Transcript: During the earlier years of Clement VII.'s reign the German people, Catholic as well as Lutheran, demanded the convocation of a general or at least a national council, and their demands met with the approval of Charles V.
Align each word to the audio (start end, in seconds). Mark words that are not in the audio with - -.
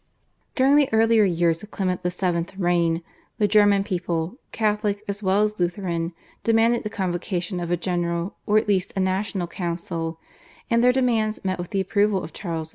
During 0.55 0.77
the 0.77 0.91
earlier 0.91 1.25
years 1.25 1.61
of 1.61 1.69
Clement 1.69 2.01
VII.'s 2.01 2.57
reign 2.57 3.03
the 3.37 3.47
German 3.47 3.83
people, 3.83 4.39
Catholic 4.51 5.03
as 5.07 5.21
well 5.21 5.43
as 5.43 5.59
Lutheran, 5.59 6.13
demanded 6.43 6.81
the 6.81 6.89
convocation 6.89 7.59
of 7.59 7.69
a 7.69 7.77
general 7.77 8.35
or 8.47 8.57
at 8.57 8.67
least 8.67 8.93
a 8.95 8.99
national 8.99 9.45
council, 9.45 10.19
and 10.71 10.83
their 10.83 10.91
demands 10.91 11.45
met 11.45 11.59
with 11.59 11.69
the 11.69 11.81
approval 11.81 12.23
of 12.23 12.33
Charles 12.33 12.69
V. 12.69 12.69